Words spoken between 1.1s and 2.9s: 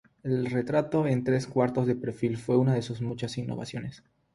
tres cuartos de perfil fue una de